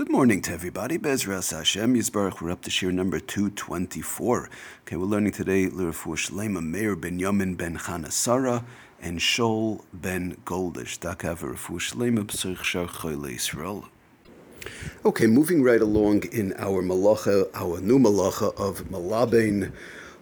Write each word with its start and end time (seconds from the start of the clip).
Good 0.00 0.10
morning 0.10 0.40
to 0.40 0.52
everybody. 0.52 0.96
Bezras 0.96 1.54
Hashem 1.54 1.94
Yisbarach. 1.94 2.40
We're 2.40 2.52
up 2.52 2.62
to 2.62 2.70
shir 2.70 2.90
number 2.90 3.20
224. 3.20 4.48
Okay, 4.80 4.96
we're 4.96 5.04
learning 5.04 5.32
today 5.32 5.66
Lirafu 5.66 6.16
Shlema 6.16 6.64
Meir 6.64 6.96
ben 6.96 7.20
Yamin 7.20 7.54
ben 7.54 7.76
Chanasara 7.76 8.64
and 9.02 9.18
Shol 9.18 9.84
ben 9.92 10.38
Goldish. 10.46 10.98
Dakav 11.00 11.40
Rafu 11.40 11.78
Shlema 11.78 12.24
B'Sirch 12.24 12.56
Yisrael. 12.64 13.88
Okay, 15.04 15.26
moving 15.26 15.62
right 15.62 15.82
along 15.82 16.22
in 16.32 16.54
our 16.56 16.82
malacha, 16.82 17.50
our 17.52 17.78
new 17.82 17.98
malacha 17.98 18.58
of 18.58 18.84
Malabain. 18.84 19.70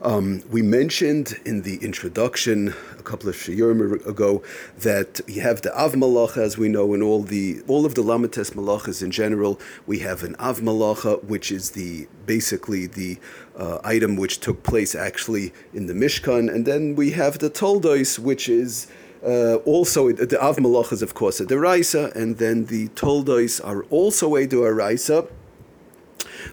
Um, 0.00 0.44
we 0.48 0.62
mentioned 0.62 1.40
in 1.44 1.62
the 1.62 1.78
introduction 1.78 2.72
a 2.96 3.02
couple 3.02 3.28
of 3.28 3.34
shiurim 3.34 4.06
ago 4.06 4.44
that 4.78 5.20
you 5.26 5.40
have 5.40 5.62
the 5.62 5.76
Av 5.76 5.94
Malacha, 5.94 6.36
as 6.36 6.56
we 6.56 6.68
know, 6.68 6.94
in 6.94 7.02
all 7.02 7.24
the 7.24 7.62
all 7.66 7.84
of 7.84 7.96
the 7.96 8.02
Lamites 8.02 8.52
Malachas 8.52 9.02
in 9.02 9.10
general. 9.10 9.58
We 9.86 9.98
have 9.98 10.22
an 10.22 10.36
Av 10.38 10.60
Malacha, 10.60 11.24
which 11.24 11.50
is 11.50 11.72
the 11.72 12.06
basically 12.26 12.86
the 12.86 13.18
uh, 13.56 13.80
item 13.82 14.14
which 14.14 14.38
took 14.38 14.62
place 14.62 14.94
actually 14.94 15.52
in 15.74 15.86
the 15.86 15.94
Mishkan, 15.94 16.48
and 16.48 16.64
then 16.64 16.94
we 16.94 17.10
have 17.12 17.40
the 17.40 17.50
Toldos, 17.50 18.20
which 18.20 18.48
is 18.48 18.86
uh, 19.26 19.56
also 19.64 20.12
the 20.12 20.40
Av 20.40 20.58
Malach 20.58 20.92
is 20.92 21.02
of 21.02 21.14
course 21.14 21.40
a 21.40 21.44
deraisa, 21.44 22.14
and 22.14 22.38
then 22.38 22.66
the 22.66 22.86
Toldos 22.90 23.58
are 23.58 23.82
also 23.90 24.36
a 24.36 24.46
deraisa. 24.46 25.28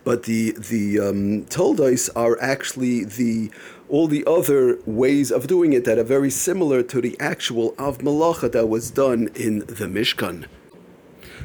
But 0.04 0.24
the 0.24 0.52
the 0.52 1.00
um, 1.00 1.46
toldos 1.46 2.10
are 2.10 2.42
actually 2.42 3.06
the 3.06 3.52
all 3.88 4.08
the 4.08 4.24
other 4.26 4.80
ways 4.86 5.32
of 5.32 5.48
doing 5.48 5.74
it 5.74 5.86
that 5.86 5.98
are 5.98 6.04
very 6.04 6.30
similar 6.30 6.82
to 6.84 7.02
the 7.02 7.16
actual 7.20 7.76
av 7.78 8.00
malacha 8.00 8.52
that 8.52 8.68
was 8.68 8.90
done 8.90 9.30
in 9.36 9.60
the 9.60 9.86
Mishkan. 9.86 10.46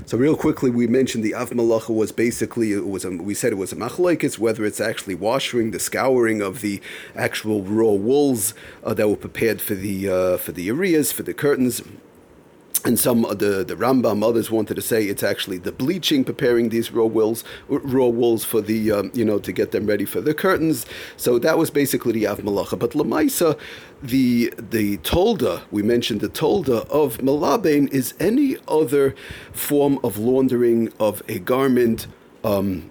So 0.07 0.17
real 0.17 0.37
quickly, 0.37 0.71
we 0.71 0.87
mentioned 0.87 1.23
the 1.23 1.35
av 1.35 1.51
malacha 1.51 1.95
was 1.95 2.13
basically 2.13 2.73
it 2.73 2.87
was 2.87 3.05
a, 3.05 3.11
we 3.11 3.35
said 3.35 3.53
it 3.53 3.57
was 3.57 3.73
a 3.73 3.77
machlekes 3.77 4.39
whether 4.39 4.65
it's 4.65 4.81
actually 4.81 5.15
washing, 5.15 5.71
the 5.71 5.79
scouring 5.79 6.41
of 6.41 6.63
the 6.63 6.81
actual 7.15 7.63
raw 7.63 7.93
wools 7.93 8.55
uh, 8.83 8.95
that 8.95 9.09
were 9.09 9.17
prepared 9.17 9.61
for 9.61 9.75
the 9.75 10.09
uh, 10.09 10.37
for 10.39 10.53
the 10.53 10.69
areas 10.69 11.13
for 11.13 11.23
the 11.23 11.35
curtains 11.35 11.83
and 12.85 12.99
some 12.99 13.23
the 13.23 13.65
the 13.65 13.77
Rambam 13.77 14.27
others 14.27 14.51
wanted 14.51 14.75
to 14.75 14.83
say 14.83 15.05
it's 15.05 15.23
actually 15.23 15.59
the 15.59 15.73
bleaching 15.73 16.25
preparing 16.25 16.71
these 16.71 16.91
raw 16.91 17.05
wools 17.05 17.45
raw 17.69 18.07
wools 18.07 18.45
for 18.45 18.61
the 18.61 18.91
um, 18.91 19.11
you 19.15 19.25
know 19.25 19.39
to 19.39 19.53
get 19.53 19.71
them 19.73 19.87
ready 19.87 20.05
for 20.05 20.21
the 20.21 20.33
curtains. 20.33 20.87
So 21.17 21.39
that 21.39 21.59
was 21.59 21.71
basically 21.71 22.13
the 22.13 22.27
Av 22.27 22.39
Malacha. 22.41 22.79
But 22.79 22.93
Lamaisa, 22.93 23.59
the 24.03 24.53
the 24.57 24.99
tolda 24.99 25.63
we 25.71 25.83
mentioned 25.83 26.21
the 26.21 26.29
tolda 26.29 26.87
of 26.89 27.19
Malabain 27.19 27.93
is 27.93 28.15
any 28.19 28.57
other 28.67 29.15
form 29.53 29.99
of 30.03 30.19
laundering 30.19 30.93
of 30.99 31.23
a 31.29 31.39
garment. 31.39 32.07
Um, 32.45 32.91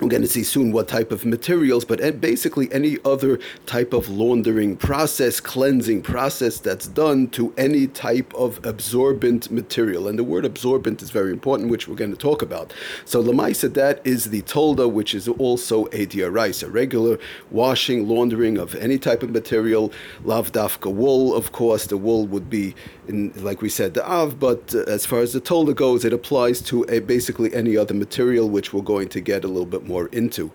we're 0.00 0.08
going 0.08 0.22
to 0.22 0.28
see 0.28 0.42
soon 0.42 0.72
what 0.72 0.88
type 0.88 1.10
of 1.10 1.24
materials, 1.24 1.84
but 1.84 2.20
basically 2.20 2.70
any 2.72 2.98
other 3.04 3.38
type 3.64 3.92
of 3.92 4.08
laundering 4.08 4.76
process, 4.76 5.40
cleansing 5.40 6.02
process 6.02 6.58
that's 6.58 6.86
done 6.86 7.28
to 7.28 7.54
any 7.56 7.86
type 7.86 8.32
of 8.34 8.64
absorbent 8.64 9.50
material. 9.50 10.08
And 10.08 10.18
the 10.18 10.24
word 10.24 10.44
absorbent 10.44 11.02
is 11.02 11.10
very 11.10 11.30
important, 11.30 11.70
which 11.70 11.88
we're 11.88 11.96
going 11.96 12.10
to 12.10 12.16
talk 12.16 12.42
about. 12.42 12.74
So 13.04 13.22
Lamaisa, 13.22 13.72
that 13.74 14.00
is 14.04 14.26
the 14.26 14.42
tolda, 14.42 14.90
which 14.90 15.14
is 15.14 15.28
also 15.28 15.86
a 15.86 16.06
diarais, 16.06 16.62
a 16.62 16.68
regular 16.68 17.18
washing, 17.50 18.06
laundering 18.06 18.58
of 18.58 18.74
any 18.74 18.98
type 18.98 19.22
of 19.22 19.30
material. 19.30 19.92
Lavdafka 20.24 20.92
wool, 20.92 21.34
of 21.34 21.52
course, 21.52 21.86
the 21.86 21.96
wool 21.96 22.26
would 22.26 22.50
be, 22.50 22.74
in, 23.08 23.32
like 23.36 23.62
we 23.62 23.68
said, 23.68 23.94
the 23.94 24.06
av, 24.06 24.38
but 24.38 24.74
uh, 24.74 24.80
as 24.82 25.06
far 25.06 25.20
as 25.20 25.32
the 25.32 25.40
tolda 25.40 25.74
goes, 25.74 26.04
it 26.04 26.12
applies 26.12 26.60
to 26.62 26.84
a, 26.88 26.98
basically 26.98 27.54
any 27.54 27.76
other 27.76 27.94
material, 27.94 28.48
which 28.48 28.72
we're 28.72 28.82
going 28.82 29.08
to 29.08 29.20
get 29.20 29.44
a 29.44 29.48
little 29.48 29.66
bit 29.66 29.85
more 29.86 30.06
into. 30.08 30.52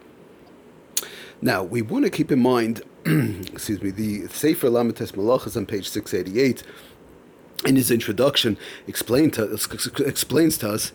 Now, 1.42 1.64
we 1.64 1.82
want 1.82 2.06
to 2.06 2.12
keep 2.12 2.32
in 2.32 2.40
mind, 2.40 2.82
excuse 3.06 3.82
me, 3.82 3.90
the 3.90 4.28
Sefer 4.28 4.68
Lamites 4.68 5.14
Malachas 5.14 5.58
on 5.58 5.66
page 5.66 5.90
688, 5.90 6.64
in 7.66 7.76
his 7.76 7.92
introduction, 7.92 8.58
to, 9.32 9.44
explains 10.06 10.58
to 10.60 10.70
us 10.70 10.92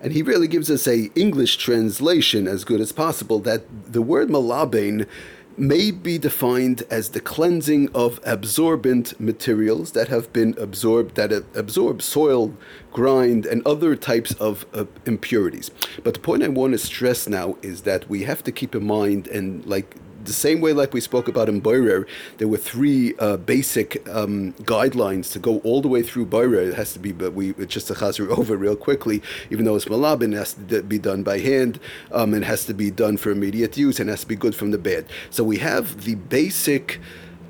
and 0.00 0.12
he 0.12 0.22
really 0.22 0.48
gives 0.48 0.70
us 0.70 0.86
a 0.86 1.10
English 1.14 1.56
translation 1.56 2.46
as 2.46 2.64
good 2.64 2.80
as 2.80 2.92
possible 2.92 3.38
that 3.40 3.64
the 3.92 4.02
word 4.02 4.28
malabain 4.28 5.06
may 5.56 5.90
be 5.90 6.18
defined 6.18 6.82
as 6.90 7.10
the 7.10 7.20
cleansing 7.20 7.88
of 7.94 8.20
absorbent 8.24 9.18
materials 9.20 9.92
that 9.92 10.08
have 10.08 10.32
been 10.32 10.54
absorbed, 10.58 11.14
that 11.16 11.32
absorb 11.54 12.02
soil, 12.02 12.54
grind, 12.92 13.46
and 13.46 13.66
other 13.66 13.94
types 13.96 14.32
of 14.34 14.66
uh, 14.74 14.84
impurities. 15.06 15.70
But 16.02 16.14
the 16.14 16.20
point 16.20 16.42
I 16.42 16.48
want 16.48 16.72
to 16.72 16.78
stress 16.78 17.28
now 17.28 17.56
is 17.62 17.82
that 17.82 18.08
we 18.08 18.22
have 18.24 18.42
to 18.44 18.52
keep 18.52 18.74
in 18.74 18.86
mind, 18.86 19.28
and 19.28 19.64
like 19.66 19.96
the 20.24 20.32
same 20.32 20.60
way 20.60 20.72
like 20.72 20.92
we 20.92 21.00
spoke 21.00 21.28
about 21.28 21.48
in 21.48 21.60
Boirer, 21.60 22.06
there 22.38 22.48
were 22.48 22.58
three 22.58 23.14
uh, 23.18 23.36
basic 23.36 24.06
um, 24.08 24.52
guidelines 24.62 25.32
to 25.32 25.38
go 25.38 25.58
all 25.60 25.80
the 25.80 25.88
way 25.88 26.02
through 26.02 26.26
Boirer. 26.26 26.68
It 26.68 26.74
has 26.74 26.92
to 26.94 26.98
be, 26.98 27.12
but 27.12 27.32
we 27.32 27.52
just 27.66 27.88
to 27.88 27.94
chazer 27.94 28.28
over 28.38 28.56
real 28.56 28.76
quickly, 28.76 29.22
even 29.50 29.64
though 29.64 29.76
it's 29.76 29.86
malabin, 29.86 30.32
it 30.32 30.38
has 30.38 30.54
to 30.54 30.82
be 30.82 30.98
done 30.98 31.22
by 31.22 31.38
hand, 31.38 31.80
um, 32.12 32.34
it 32.34 32.44
has 32.44 32.64
to 32.66 32.74
be 32.74 32.90
done 32.90 33.16
for 33.16 33.30
immediate 33.30 33.76
use, 33.76 34.00
and 34.00 34.08
has 34.08 34.22
to 34.22 34.28
be 34.28 34.36
good 34.36 34.54
from 34.54 34.70
the 34.70 34.78
bed. 34.78 35.06
So 35.30 35.44
we 35.44 35.58
have 35.58 36.04
the 36.04 36.14
basic 36.14 37.00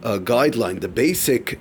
uh, 0.03 0.19
guideline, 0.19 0.81
the 0.81 0.89
basic 0.89 1.59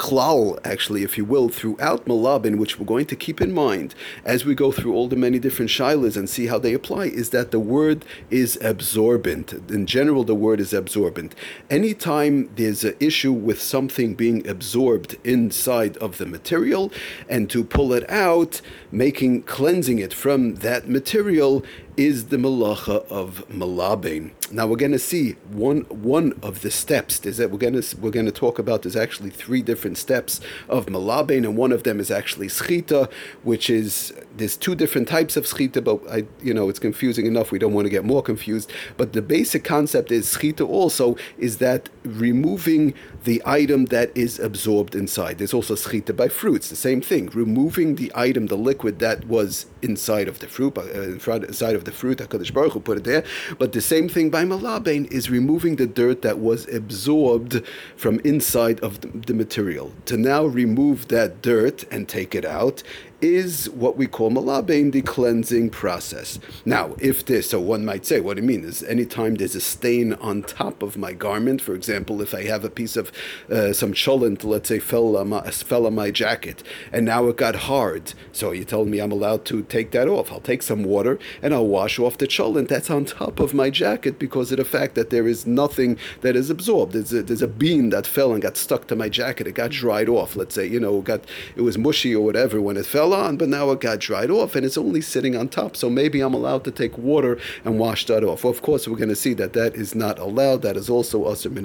klal, 0.00 0.58
actually, 0.64 1.02
if 1.02 1.18
you 1.18 1.26
will, 1.26 1.50
throughout 1.50 2.06
Malabin, 2.06 2.56
which 2.56 2.80
we're 2.80 2.86
going 2.86 3.04
to 3.04 3.14
keep 3.14 3.38
in 3.38 3.52
mind 3.52 3.94
as 4.24 4.46
we 4.46 4.54
go 4.54 4.72
through 4.72 4.94
all 4.94 5.08
the 5.08 5.14
many 5.14 5.38
different 5.38 5.70
shilas 5.70 6.16
and 6.16 6.28
see 6.28 6.46
how 6.46 6.58
they 6.58 6.72
apply, 6.72 7.04
is 7.04 7.28
that 7.30 7.50
the 7.50 7.60
word 7.60 8.06
is 8.30 8.58
absorbent. 8.62 9.52
In 9.70 9.84
general, 9.84 10.24
the 10.24 10.34
word 10.34 10.58
is 10.58 10.72
absorbent. 10.72 11.34
Anytime 11.68 12.48
there's 12.56 12.82
an 12.82 12.96
issue 12.98 13.32
with 13.32 13.60
something 13.60 14.14
being 14.14 14.48
absorbed 14.48 15.18
inside 15.22 15.98
of 15.98 16.16
the 16.16 16.24
material, 16.24 16.90
and 17.28 17.50
to 17.50 17.62
pull 17.62 17.92
it 17.92 18.08
out, 18.08 18.62
making 18.90 19.42
cleansing 19.42 19.98
it 19.98 20.14
from 20.14 20.54
that 20.56 20.88
material 20.88 21.62
is 22.00 22.28
the 22.28 22.38
malacha 22.38 23.06
of 23.10 23.46
malabain. 23.50 24.30
Now 24.50 24.66
we're 24.66 24.76
going 24.76 24.92
to 24.92 24.98
see 24.98 25.32
one 25.52 25.82
one 25.90 26.32
of 26.42 26.62
the 26.62 26.70
steps. 26.70 27.26
Is 27.26 27.36
that 27.36 27.50
we're 27.50 27.58
going 27.58 27.78
to 27.78 27.96
we're 27.98 28.10
going 28.10 28.24
to 28.24 28.32
talk 28.32 28.58
about. 28.58 28.82
There's 28.82 28.96
actually 28.96 29.28
three 29.28 29.60
different 29.60 29.98
steps 29.98 30.40
of 30.66 30.86
malabain, 30.86 31.44
and 31.44 31.58
one 31.58 31.72
of 31.72 31.82
them 31.82 32.00
is 32.00 32.10
actually 32.10 32.46
schita, 32.46 33.12
which 33.42 33.68
is 33.68 34.14
there's 34.34 34.56
two 34.56 34.74
different 34.74 35.08
types 35.08 35.36
of 35.36 35.44
schita, 35.44 35.84
but 35.84 36.00
I 36.10 36.24
you 36.42 36.54
know 36.54 36.70
it's 36.70 36.78
confusing 36.78 37.26
enough. 37.26 37.52
We 37.52 37.58
don't 37.58 37.74
want 37.74 37.84
to 37.84 37.90
get 37.90 38.04
more 38.04 38.22
confused. 38.22 38.72
But 38.96 39.12
the 39.12 39.20
basic 39.20 39.62
concept 39.62 40.10
is 40.10 40.26
schita 40.34 40.66
also 40.66 41.16
is 41.36 41.58
that 41.58 41.90
removing 42.04 42.94
the 43.24 43.42
item 43.44 43.84
that 43.86 44.10
is 44.16 44.38
absorbed 44.38 44.94
inside. 44.94 45.36
There's 45.36 45.52
also 45.52 45.74
schita 45.74 46.16
by 46.16 46.28
fruits, 46.28 46.70
the 46.70 46.76
same 46.76 47.02
thing, 47.02 47.26
removing 47.34 47.96
the 47.96 48.10
item, 48.14 48.46
the 48.46 48.56
liquid 48.56 49.00
that 49.00 49.26
was 49.26 49.66
inside 49.82 50.28
of 50.28 50.38
the 50.38 50.46
fruit, 50.46 50.78
uh, 50.78 50.82
inside 50.82 51.74
of 51.74 51.84
the 51.84 51.89
fruit. 51.90 52.18
Hakadosh 52.18 52.52
Baruch 52.52 52.72
Hu 52.72 52.80
put 52.80 52.98
it 52.98 53.04
there. 53.04 53.24
But 53.58 53.72
the 53.72 53.80
same 53.80 54.08
thing 54.08 54.30
by 54.30 54.44
malabain 54.44 55.10
is 55.10 55.30
removing 55.30 55.76
the 55.76 55.86
dirt 55.86 56.22
that 56.22 56.38
was 56.38 56.68
absorbed 56.68 57.62
from 57.96 58.20
inside 58.20 58.80
of 58.80 59.00
the, 59.00 59.08
the 59.08 59.34
material. 59.34 59.92
To 60.06 60.16
now 60.16 60.44
remove 60.44 61.08
that 61.08 61.42
dirt 61.42 61.84
and 61.90 62.08
take 62.08 62.34
it 62.34 62.44
out 62.44 62.82
is 63.20 63.68
what 63.70 63.96
we 63.96 64.06
call 64.06 64.30
malabain, 64.30 64.92
the 64.92 65.02
cleansing 65.02 65.70
process. 65.70 66.38
Now, 66.64 66.94
if 66.98 67.24
this, 67.26 67.50
so 67.50 67.60
one 67.60 67.84
might 67.84 68.06
say, 68.06 68.20
what 68.20 68.36
do 68.36 68.42
you 68.42 68.48
mean? 68.48 68.64
Is 68.64 68.82
anytime 68.84 69.34
there's 69.34 69.54
a 69.54 69.60
stain 69.60 70.14
on 70.14 70.42
top 70.42 70.82
of 70.82 70.96
my 70.96 71.12
garment, 71.12 71.60
for 71.60 71.74
example, 71.74 72.20
if 72.22 72.34
I 72.34 72.44
have 72.44 72.64
a 72.64 72.70
piece 72.70 72.96
of 72.96 73.12
uh, 73.50 73.72
some 73.72 73.92
cholent, 73.92 74.44
let's 74.44 74.68
say, 74.68 74.78
fell 74.78 75.16
on, 75.16 75.30
my, 75.30 75.50
fell 75.50 75.86
on 75.86 75.94
my 75.94 76.10
jacket, 76.10 76.62
and 76.92 77.06
now 77.06 77.26
it 77.28 77.36
got 77.36 77.54
hard, 77.56 78.14
so 78.32 78.52
you 78.52 78.64
told 78.64 78.88
me 78.88 78.98
I'm 78.98 79.12
allowed 79.12 79.44
to 79.46 79.62
take 79.62 79.90
that 79.92 80.08
off. 80.08 80.32
I'll 80.32 80.40
take 80.40 80.62
some 80.62 80.84
water 80.84 81.18
and 81.42 81.52
I'll 81.52 81.66
wash 81.66 81.98
off 81.98 82.18
the 82.18 82.26
cholent 82.26 82.68
that's 82.68 82.90
on 82.90 83.04
top 83.04 83.40
of 83.40 83.54
my 83.54 83.70
jacket 83.70 84.18
because 84.18 84.50
of 84.52 84.58
the 84.58 84.64
fact 84.64 84.94
that 84.94 85.10
there 85.10 85.26
is 85.26 85.46
nothing 85.46 85.98
that 86.22 86.36
is 86.36 86.50
absorbed. 86.50 86.92
There's 86.92 87.12
a, 87.12 87.22
there's 87.22 87.42
a 87.42 87.48
bean 87.48 87.90
that 87.90 88.06
fell 88.06 88.32
and 88.32 88.42
got 88.42 88.56
stuck 88.56 88.86
to 88.88 88.96
my 88.96 89.08
jacket. 89.08 89.46
It 89.46 89.52
got 89.52 89.70
dried 89.70 90.08
off. 90.08 90.36
Let's 90.36 90.54
say, 90.54 90.66
you 90.66 90.80
know, 90.80 91.00
got 91.00 91.24
it 91.56 91.62
was 91.62 91.76
mushy 91.76 92.14
or 92.14 92.24
whatever 92.24 92.60
when 92.60 92.76
it 92.76 92.86
fell 92.86 93.09
on, 93.12 93.36
but 93.36 93.48
now 93.48 93.70
it 93.70 93.80
got 93.80 94.00
dried 94.00 94.30
off 94.30 94.54
and 94.54 94.64
it's 94.64 94.78
only 94.78 95.00
sitting 95.00 95.36
on 95.36 95.48
top. 95.48 95.76
So 95.76 95.90
maybe 95.90 96.20
I'm 96.20 96.34
allowed 96.34 96.64
to 96.64 96.70
take 96.70 96.96
water 96.98 97.38
and 97.64 97.78
wash 97.78 98.06
that 98.06 98.24
off. 98.24 98.44
Well, 98.44 98.52
of 98.52 98.62
course, 98.62 98.86
we're 98.88 98.96
going 98.96 99.08
to 99.08 99.16
see 99.16 99.34
that 99.34 99.52
that 99.54 99.74
is 99.74 99.94
not 99.94 100.18
allowed. 100.18 100.62
That 100.62 100.76
is 100.76 100.90
also 100.90 101.24
asr 101.24 101.50
min 101.50 101.64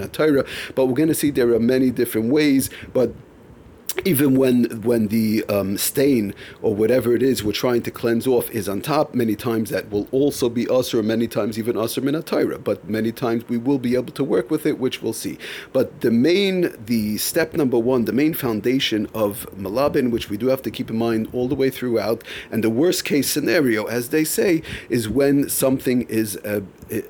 But 0.76 0.86
we're 0.86 0.94
going 0.94 1.10
to 1.10 1.16
see 1.16 1.32
there 1.32 1.54
are 1.54 1.60
many 1.60 1.92
different 1.92 2.32
ways. 2.32 2.70
But 2.94 3.14
even 4.04 4.36
when 4.36 4.82
when 4.82 5.08
the 5.08 5.46
um, 5.46 5.78
stain 5.78 6.34
or 6.62 6.76
whatever 6.76 7.16
it 7.16 7.24
is 7.24 7.44
we're 7.44 7.52
trying 7.52 7.82
to 7.84 7.92
cleanse 7.92 8.28
off 8.28 8.50
is 8.52 8.68
on 8.68 8.82
top, 8.82 9.14
many 9.14 9.36
times 9.36 9.70
that 9.70 9.90
will 9.90 10.08
also 10.12 10.50
be 10.50 10.68
usher, 10.68 11.02
many 11.02 11.28
times 11.28 11.58
even 11.58 11.78
usher 11.78 12.02
minatira. 12.02 12.62
But 12.62 12.90
many 12.90 13.12
times 13.12 13.48
we 13.48 13.58
will 13.58 13.80
be 13.80 13.96
able 13.96 14.12
to 14.14 14.24
work 14.24 14.52
with 14.52 14.66
it, 14.66 14.80
which 14.80 15.02
we'll 15.02 15.14
see. 15.14 15.38
But 15.72 16.02
the 16.02 16.12
main, 16.12 16.74
the 16.86 17.18
step 17.18 17.54
number 17.54 17.80
one, 17.80 18.06
the 18.06 18.14
main 18.14 18.34
foundation 18.34 19.08
of 19.14 19.48
malabin, 19.56 20.12
which 20.12 20.30
we 20.30 20.38
do 20.38 20.48
have 20.48 20.62
to 20.64 20.72
keep 20.72 20.90
in 20.90 20.98
mind 20.98 21.30
all 21.32 21.48
the 21.48 21.56
way 21.56 21.70
throughout, 21.70 22.24
and 22.52 22.64
the 22.64 22.70
worst 22.70 23.06
case 23.06 23.30
scenario, 23.30 23.86
as 23.86 24.10
they 24.10 24.24
say, 24.24 24.62
is 24.90 25.08
when 25.08 25.48
something 25.50 26.04
is 26.04 26.38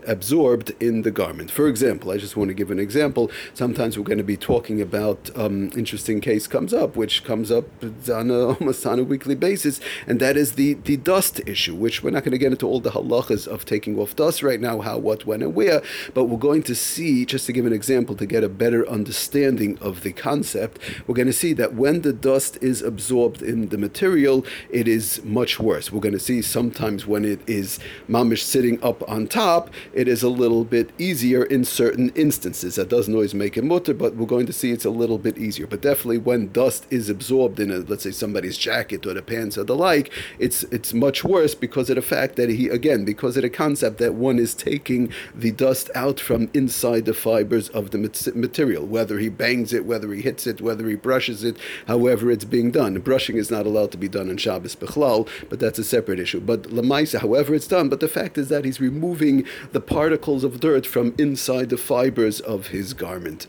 absorbed 0.08 0.72
in 0.80 1.02
the 1.02 1.12
garment. 1.12 1.52
For 1.52 1.68
example, 1.68 2.12
I 2.12 2.18
just 2.18 2.38
want 2.38 2.50
to 2.50 2.54
give 2.54 2.72
an 2.72 2.80
example. 2.80 3.32
Sometimes 3.54 3.98
we're 3.98 4.04
going 4.04 4.18
to 4.18 4.24
be 4.24 4.38
talking 4.38 4.82
about 4.82 5.30
um, 5.36 5.72
interesting 5.76 6.22
case 6.22 6.48
comes 6.48 6.74
up, 6.76 6.96
which 6.96 7.24
comes 7.24 7.52
up 7.52 7.66
on 7.84 8.30
a, 8.30 8.48
almost 8.60 8.86
on 8.86 9.00
a 9.00 9.04
weekly 9.04 9.36
basis, 9.36 9.80
and 10.08 10.20
that 10.20 10.38
is 10.38 10.54
the, 10.54 10.74
the 10.74 10.98
dust 10.98 11.42
issue, 11.46 11.76
which 11.76 12.04
we're 12.04 12.12
not 12.12 12.24
going 12.24 12.32
to 12.32 12.38
get 12.38 12.52
into 12.52 12.68
all 12.68 12.80
the 12.80 12.92
halachas 12.92 13.48
of 13.48 13.66
taking 13.66 13.98
off 13.98 14.16
dust 14.16 14.44
right 14.44 14.60
now, 14.60 14.82
how, 14.82 14.98
what, 14.98 15.26
when, 15.26 15.42
and 15.42 15.56
where, 15.56 15.82
but 16.14 16.26
we're 16.26 16.38
going 16.38 16.64
to 16.64 16.76
see, 16.76 17.26
just 17.26 17.46
to 17.46 17.54
give 17.54 17.66
an 17.66 17.74
example, 17.74 18.16
to 18.16 18.26
get 18.26 18.44
a 18.44 18.50
better 18.50 18.88
understanding 18.88 19.78
of 19.80 20.04
the 20.04 20.12
concept, 20.12 20.80
we're 21.08 21.16
going 21.16 21.28
to 21.28 21.34
see 21.34 21.54
that 21.54 21.74
when 21.74 22.02
the 22.02 22.14
dust 22.14 22.58
is 22.62 22.82
absorbed 22.82 23.42
in 23.42 23.70
the 23.70 23.78
material, 23.78 24.46
it 24.70 24.88
is 24.88 25.24
much 25.24 25.60
worse. 25.60 25.92
We're 25.92 26.02
going 26.02 26.14
to 26.14 26.20
see 26.20 26.42
sometimes 26.42 27.08
when 27.08 27.26
it 27.26 27.40
is 27.48 27.80
mamish 28.10 28.42
sitting 28.42 28.84
up 28.84 29.08
on 29.10 29.28
top, 29.28 29.70
it 29.94 30.08
is 30.08 30.24
a 30.24 30.30
little 30.30 30.64
bit 30.64 30.90
easier 30.98 31.44
in 31.44 31.64
certain 31.64 32.10
instances. 32.16 32.76
That 32.76 32.90
doesn't 32.90 33.14
always 33.14 33.34
make 33.34 33.58
it 33.58 33.64
mutter, 33.64 33.94
but 33.94 34.16
we're 34.16 34.26
going 34.26 34.46
to 34.48 34.54
see 34.54 34.72
it's 34.72 34.86
a 34.86 34.90
little 34.90 35.18
bit 35.18 35.38
easier. 35.38 35.68
But 35.68 35.82
definitely 35.82 36.18
when 36.18 36.52
dust 36.52 36.65
is 36.90 37.10
absorbed 37.10 37.60
in 37.60 37.72
a, 37.72 37.78
let's 37.78 38.04
say 38.04 38.12
somebody's 38.12 38.58
jacket 38.58 39.06
or 39.06 39.14
the 39.14 39.22
pants 39.22 39.58
or 39.58 39.64
the 39.64 39.76
like, 39.76 40.12
it's 40.40 40.64
it's 40.64 40.94
much 40.94 41.24
worse 41.24 41.56
because 41.56 41.90
of 41.90 41.96
the 41.96 42.02
fact 42.02 42.36
that 42.36 42.50
he 42.50 42.70
again 42.70 43.06
because 43.06 43.38
of 43.38 43.44
the 43.44 43.50
concept 43.50 43.98
that 44.00 44.14
one 44.14 44.40
is 44.40 44.54
taking 44.54 45.12
the 45.34 45.52
dust 45.52 45.90
out 45.96 46.20
from 46.20 46.50
inside 46.54 47.06
the 47.06 47.14
fibers 47.14 47.70
of 47.70 47.92
the 47.92 48.34
material, 48.36 48.86
whether 48.86 49.20
he 49.20 49.30
bangs 49.30 49.74
it, 49.74 49.86
whether 49.86 50.12
he 50.14 50.22
hits 50.22 50.48
it, 50.48 50.62
whether 50.62 50.88
he 50.88 50.96
brushes 50.96 51.44
it, 51.44 51.58
however 51.88 52.32
it's 52.32 52.46
being 52.46 52.72
done. 52.72 53.00
Brushing 53.00 53.38
is 53.38 53.52
not 53.52 53.66
allowed 53.66 53.92
to 53.92 53.98
be 53.98 54.08
done 54.08 54.30
on 54.30 54.38
Shabbos 54.38 54.76
Bechlal, 54.76 55.28
but 55.50 55.60
that's 55.60 55.80
a 55.80 55.84
separate 55.84 56.20
issue. 56.20 56.40
But 56.40 56.64
Lamaisa, 56.64 57.20
however 57.20 57.54
it's 57.56 57.68
done, 57.68 57.90
but 57.90 58.00
the 58.00 58.08
fact 58.08 58.38
is 58.38 58.50
that 58.50 58.66
he's 58.66 58.82
removing 58.82 59.46
the 59.72 59.82
particles 59.82 60.44
of 60.44 60.60
dirt 60.60 60.86
from 60.86 61.14
inside 61.18 61.70
the 61.70 61.78
fibers 61.78 62.40
of 62.40 62.68
his 62.68 62.94
garment. 62.94 63.48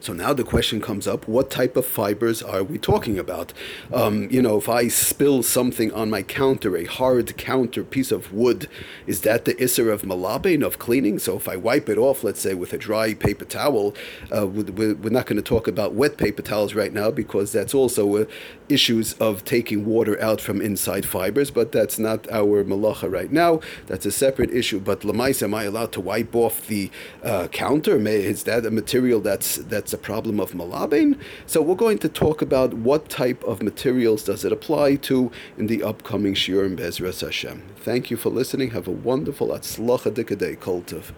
So 0.00 0.12
now 0.12 0.32
the 0.32 0.44
question 0.44 0.80
comes 0.80 1.06
up: 1.06 1.26
What 1.28 1.50
type 1.50 1.76
of 1.76 1.86
fibers 1.86 2.42
are 2.42 2.62
we 2.62 2.78
talking 2.78 3.18
about? 3.18 3.52
Um, 3.92 4.28
you 4.30 4.42
know, 4.42 4.56
if 4.56 4.68
I 4.68 4.88
spill 4.88 5.42
something 5.42 5.92
on 5.92 6.10
my 6.10 6.22
counter, 6.22 6.76
a 6.76 6.84
hard 6.84 7.36
counter 7.36 7.84
piece 7.84 8.12
of 8.12 8.32
wood, 8.32 8.68
is 9.06 9.22
that 9.22 9.44
the 9.44 9.54
isser 9.54 9.92
of 9.92 10.02
malabin 10.02 10.64
of 10.64 10.78
cleaning? 10.78 11.18
So 11.18 11.36
if 11.36 11.48
I 11.48 11.56
wipe 11.56 11.88
it 11.88 11.98
off, 11.98 12.24
let's 12.24 12.40
say 12.40 12.54
with 12.54 12.72
a 12.72 12.78
dry 12.78 13.14
paper 13.14 13.44
towel, 13.44 13.94
uh, 14.34 14.46
we're 14.46 14.94
not 15.10 15.26
going 15.26 15.36
to 15.36 15.42
talk 15.42 15.66
about 15.66 15.94
wet 15.94 16.16
paper 16.16 16.42
towels 16.42 16.74
right 16.74 16.92
now 16.92 17.10
because 17.10 17.52
that's 17.52 17.74
also 17.74 18.16
uh, 18.16 18.24
issues 18.68 19.14
of 19.14 19.44
taking 19.44 19.84
water 19.84 20.20
out 20.22 20.40
from 20.40 20.60
inside 20.60 21.06
fibers. 21.06 21.50
But 21.50 21.72
that's 21.72 21.98
not 21.98 22.30
our 22.30 22.64
malacha 22.64 23.10
right 23.10 23.32
now. 23.32 23.60
That's 23.86 24.06
a 24.06 24.12
separate 24.12 24.50
issue. 24.50 24.80
But 24.80 25.00
lamais, 25.00 25.42
am 25.42 25.54
I 25.54 25.64
allowed 25.64 25.92
to 25.92 26.00
wipe 26.00 26.34
off 26.34 26.66
the 26.66 26.90
uh, 27.22 27.48
counter? 27.48 27.98
May, 27.98 28.16
is 28.16 28.44
that 28.44 28.64
a 28.66 28.70
material 28.70 29.20
that's 29.20 29.56
that's 29.70 29.92
a 29.92 29.98
problem 29.98 30.40
of 30.40 30.52
malabin. 30.52 31.18
So 31.46 31.62
we're 31.62 31.74
going 31.74 31.98
to 31.98 32.08
talk 32.08 32.42
about 32.42 32.74
what 32.74 33.08
type 33.08 33.42
of 33.44 33.62
materials 33.62 34.24
does 34.24 34.44
it 34.44 34.52
apply 34.52 34.96
to 34.96 35.30
in 35.56 35.68
the 35.68 35.82
upcoming 35.82 36.34
Shiurim 36.34 36.76
Bezras 36.76 37.20
Hashem. 37.22 37.62
Thank 37.76 38.10
you 38.10 38.16
for 38.16 38.30
listening. 38.30 38.70
Have 38.70 38.88
a 38.88 38.92
wonderful 38.92 39.48
Atzlacha 39.48 40.12
Dikadei 40.12 40.58
Kultiv. 40.58 41.12